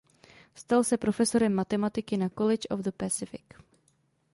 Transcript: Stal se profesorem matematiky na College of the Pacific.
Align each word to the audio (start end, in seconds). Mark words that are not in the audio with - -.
Stal 0.55 0.83
se 0.83 0.97
profesorem 0.97 1.53
matematiky 1.53 2.17
na 2.17 2.29
College 2.29 2.67
of 2.69 2.79
the 2.81 2.91
Pacific. 2.91 3.45